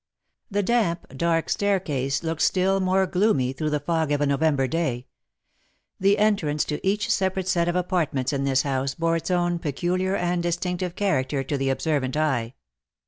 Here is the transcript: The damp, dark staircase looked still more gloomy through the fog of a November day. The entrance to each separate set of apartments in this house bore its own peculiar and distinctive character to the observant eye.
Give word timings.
The 0.49 0.63
damp, 0.63 1.15
dark 1.15 1.47
staircase 1.47 2.23
looked 2.23 2.41
still 2.41 2.79
more 2.79 3.05
gloomy 3.05 3.53
through 3.53 3.69
the 3.69 3.79
fog 3.79 4.11
of 4.11 4.19
a 4.19 4.25
November 4.25 4.65
day. 4.65 5.05
The 5.99 6.17
entrance 6.17 6.65
to 6.65 6.83
each 6.83 7.11
separate 7.11 7.47
set 7.47 7.67
of 7.67 7.75
apartments 7.75 8.33
in 8.33 8.43
this 8.43 8.63
house 8.63 8.95
bore 8.95 9.17
its 9.17 9.29
own 9.29 9.59
peculiar 9.59 10.15
and 10.15 10.41
distinctive 10.41 10.95
character 10.95 11.43
to 11.43 11.55
the 11.55 11.69
observant 11.69 12.17
eye. 12.17 12.55